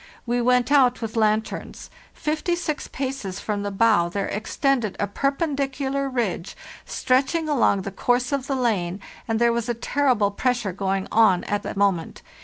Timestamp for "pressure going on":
10.31-11.43